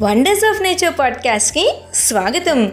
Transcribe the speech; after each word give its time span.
Wonders 0.00 0.44
of 0.44 0.62
nature 0.62 0.98
పాడ్కాస్ట్కి 0.98 1.74
స్వాగతం. 1.94 2.72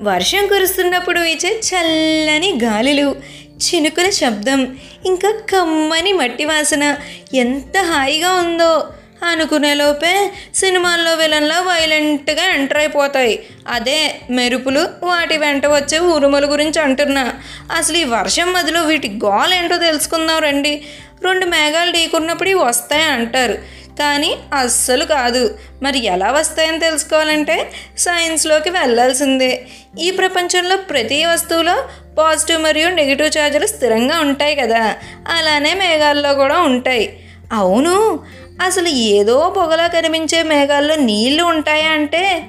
వర్షం 0.00 0.46
కురుస్తున్నప్పుడు 0.46 1.20
వీచే 1.20 1.60
చల్లని 1.60 2.60
గాలులు 2.64 3.16
చినుకుల 3.50 4.10
శబ్దం 4.10 4.76
ఇంకా 5.06 5.30
కమ్మని 5.30 6.12
మట్టి 6.12 6.44
వాసన 6.44 6.96
ఎంత 7.34 7.78
హాయిగా 7.78 8.32
ఉందో 8.32 8.88
అనుకునేలోపే 9.24 10.30
సినిమాల్లో 10.54 11.14
విలన్లా 11.14 11.60
వైలెంట్గా 11.60 12.54
ఎంటర్ 12.54 12.78
అయిపోతాయి. 12.78 13.46
అదే 13.68 14.20
మెరుపులు 14.30 14.88
వాటి 15.02 15.36
వెంట 15.36 15.66
వచ్చే 15.66 15.98
ఉరుముల 15.98 16.52
గురించి 16.52 16.82
అంటున్నా. 16.82 17.34
అసలు 17.76 17.96
ఈ 17.96 18.04
వర్షం 18.04 18.52
మధ్యలో 18.52 18.82
వీటి 18.82 19.08
గోల్ 19.24 19.54
ఏంటో 19.54 19.76
తెలుసుకుందాం 19.76 20.38
రండి. 20.38 20.82
రెండు 21.24 21.46
మేఘాలు 21.46 21.92
ఢీకున్నప్పుడు 21.92 22.48
ఇవి 22.48 22.60
వస్తాయి 22.60 23.02
అంటారు. 23.02 23.58
కానీ 23.98 24.36
అస్సలు 24.52 25.04
కాదు. 25.04 25.58
మరి 25.82 26.04
ఎలా 26.04 26.30
వస్తాయని 26.30 26.78
తెలుసుకోవాలంటే 26.78 27.72
సైన్స్లోకి 27.98 28.70
వెళ్ళాల్సిందే. 28.70 29.66
ఈ 29.98 30.10
ప్రపంచంలో 30.10 30.76
ప్రతి 30.76 31.24
వస్తువులో 31.24 31.84
పాజిటివ్ 32.18 32.62
మరియు 32.62 32.88
నెగిటివ్ 32.88 33.38
ఛార్జీలు 33.38 33.66
స్థిరంగా 33.66 34.20
ఉంటాయి 34.20 34.56
కదా. 34.56 34.94
అలానే 35.28 35.74
మేఘాల్లో 35.74 36.34
కూడా 36.34 36.58
ఉంటాయి. 36.58 37.18
అవును 37.52 38.20
అసలు 38.62 38.88
ఏదో 38.88 39.54
పొగలా 39.56 39.86
కనిపించే 39.86 40.42
మేఘాల్లో 40.42 40.96
నీళ్ళు 40.96 41.44
ఉంటాయా 41.44 41.90
అంటే 41.90 42.46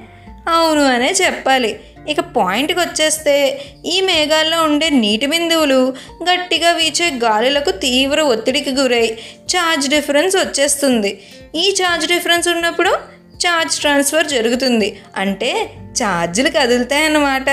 అవును 0.48 0.85
అనే 0.85 1.12
చెప్పాలి. 1.12 1.80
ఇక 2.09 2.20
పాయింట్కి 2.20 2.80
వచ్చేస్తే 2.80 3.62
ఈ 3.85 4.02
మేఘాల్లో 4.02 4.63
ఉండే 4.63 4.90
నీటి 4.90 5.26
బిందువులు 5.26 5.94
గట్టిగా 6.23 6.71
వీచే 6.71 7.12
గాలులకు 7.12 7.71
తీవ్ర 7.71 8.21
ఒత్తిడికి 8.21 8.71
గురై 8.71 9.18
ఛార్జ్ 9.55 9.90
డిఫరెన్స్ 9.90 10.35
వచ్చేస్తుంది. 10.35 11.21
ఈ 11.55 11.76
ఛార్జ్ 11.81 12.08
డిఫరెన్స్ 12.08 12.48
ఉన్నప్పుడు 12.48 12.90
ఛార్జ్ 13.35 13.80
ట్రాన్స్ఫర్ 13.80 14.27
జరుగుతుంది. 14.27 15.01
అంటే 15.18 15.70
ఛార్జీలు 16.04 16.49
కదులుతాయన్నమాట. 16.49 17.49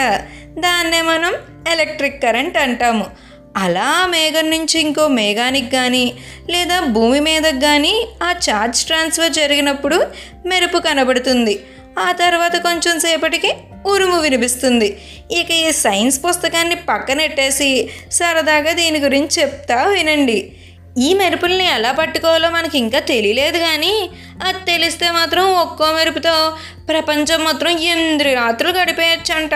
దాన్నే 0.58 1.02
మనం 1.02 1.34
ఎలక్ట్రిక్ 1.72 2.22
కరెంట్ 2.22 2.58
అంటాము. 2.58 3.06
అలా 3.56 4.06
మేఘం 4.06 4.50
నుంచి 4.50 4.80
ఇంకో 4.80 5.08
మేఘానికి 5.08 5.70
కానీ 5.70 6.14
లేదా 6.50 6.80
భూమి 6.80 7.20
మీదకి 7.20 7.60
కానీ 7.60 8.06
ఆ 8.22 8.34
ఛార్జ్ 8.50 8.84
ట్రాన్స్ఫర్ 8.84 9.32
జరిగినప్పుడు 9.32 10.06
మెరుపు 10.46 10.78
కనబడుతుంది. 10.78 11.64
ఆ 11.98 12.12
తర్వాత 12.12 12.56
కొంచెం 12.56 13.00
సేపటికి 13.00 13.54
ఉరుము 13.86 14.20
వినిపిస్తుంది. 14.20 15.00
ఇక 15.30 15.50
ఈ 15.50 15.72
సైన్స్ 15.72 16.20
పుస్తకాన్ని 16.28 16.74
పక్కనెట్టేసి 16.74 17.88
సరదాగా 18.12 18.72
దీని 18.72 18.98
గురించి 18.98 19.42
చెప్తా 19.42 19.86
వినండి. 19.86 20.52
ఈ 20.98 21.14
మెరుపుల్ని 21.14 21.66
ఎలా 21.66 21.92
పట్టుకోవాలో 21.92 22.50
మనకి 22.50 22.78
ఇంకా 22.78 22.98
తెలియలేదు 22.98 23.58
కానీ 23.58 24.10
అది 24.44 24.58
తెలిస్తే 24.58 25.10
మాత్రం 25.10 25.44
ఒక్కో 25.44 25.92
మెరుపుతో 25.92 26.56
ప్రపంచం 26.88 27.44
మాత్రం 27.44 27.70
ఎనిమిది 27.70 28.34
రాత్రులు 28.34 28.78
గడిపేయచ్చంట. 28.78 29.54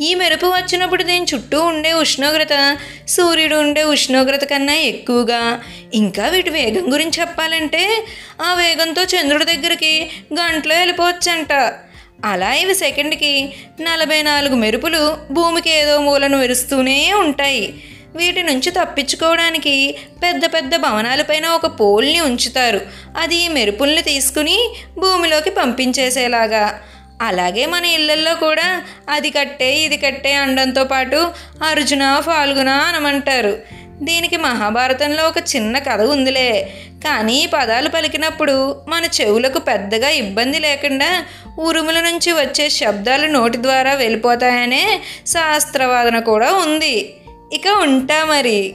ఈ 0.00 0.14
మెరుపు 0.14 0.46
వచ్చినప్పుడు 0.46 1.02
దీని 1.02 1.26
చుట్టూ 1.34 1.60
ఉండే 1.60 1.92
ఉష్ణోగ్రత 1.92 2.78
సూర్యుడు 3.08 3.56
ఉండే 3.56 3.82
ఉష్ణోగ్రత 3.82 4.44
కన్నా 4.44 4.74
ఎక్కువగా. 4.74 5.62
ఇంకా 5.94 6.28
వీటి 6.28 6.50
వేగం 6.50 6.92
గురించి 6.92 7.20
చెప్పాలంటే 7.20 8.04
ఆ 8.42 8.54
వేగంతో 8.54 9.02
చంద్రుడి 9.02 9.44
దగ్గరికి 9.44 10.10
గంటలో 10.34 10.74
వెళ్ళిపోవచ్చంట. 10.74 11.52
అలా 12.24 12.54
ఇవి 12.54 12.74
సెకండ్కి 12.74 13.52
నలభై 13.80 14.22
నాలుగు 14.22 14.54
మెరుపులు 14.54 15.16
భూమికి 15.30 15.70
ఏదో 15.70 16.00
మూలను 16.00 16.38
మెరుస్తూనే 16.38 17.12
ఉంటాయి. 17.12 17.74
వీటి 18.16 18.42
నుంచి 18.42 18.70
తప్పించుకోవడానికి 18.70 19.96
పెద్ద 20.22 20.46
పెద్ద 20.46 20.76
భవనాలపైన 20.76 21.46
ఒక 21.46 21.80
పోల్ని 21.80 22.20
ఉంచుతారు. 22.20 22.80
అది 23.18 23.36
ఈ 23.36 23.48
మెరుపుల్ని 23.48 24.02
తీసుకుని 24.02 24.74
భూమిలోకి 24.98 25.50
పంపించేసేలాగా. 25.50 26.80
అలాగే 27.20 27.66
మన 27.66 27.84
ఇళ్ళల్లో 27.84 28.34
కూడా 28.34 28.82
అది 29.08 29.30
కట్టే 29.30 29.76
ఇది 29.76 29.96
కట్టే 29.96 30.32
అండంతో 30.32 30.84
పాటు 30.84 31.32
అర్జున 31.62 32.22
ఫాల్గుణ 32.26 32.68
అనమంటారు. 32.68 33.58
దీనికి 34.02 34.36
మహాభారతంలో 34.36 35.24
ఒక 35.24 35.38
చిన్న 35.56 35.78
కథ 35.78 36.00
ఉందిలే. 36.00 36.74
కానీ 37.04 37.42
ఈ 37.42 37.46
పదాలు 37.46 37.88
పలికినప్పుడు 37.88 38.76
మన 38.88 39.04
చెవులకు 39.04 39.58
పెద్దగా 39.58 40.08
ఇబ్బంది 40.08 40.58
లేకుండా 40.58 41.24
ఉరుముల 41.58 42.00
నుంచి 42.00 42.32
వచ్చే 42.32 42.68
శబ్దాలు 42.68 43.26
నోటి 43.26 43.62
ద్వారా 43.62 43.94
వెళ్ళిపోతాయనే 43.94 45.00
శాస్త్రవాదన 45.26 46.18
కూడా 46.18 46.52
ఉంది. 46.52 47.14
ఇక 47.52 47.68
ఉంటా 47.68 48.24
మరి. 48.24 48.74